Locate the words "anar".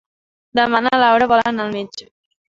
1.53-1.69